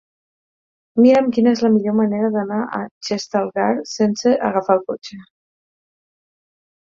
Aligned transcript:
Mira'm 1.05 1.27
quina 1.35 1.51
és 1.57 1.59
la 1.65 1.69
millor 1.73 1.95
manera 1.99 2.31
d'anar 2.35 2.57
a 2.77 2.79
Xestalgar 3.09 3.67
sense 3.91 4.33
agafar 4.49 4.79
el 4.79 4.83
cotxe. 4.89 5.19